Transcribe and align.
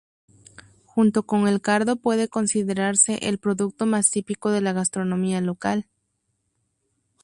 Junto 0.87 1.27
con 1.27 1.47
el 1.47 1.61
cardo 1.61 1.95
puede 1.95 2.27
considerarse 2.27 3.19
el 3.21 3.37
producto 3.37 3.85
más 3.85 4.09
típico 4.09 4.49
de 4.49 4.59
la 4.59 4.73
gastronomía 4.73 5.41
local. 5.41 5.87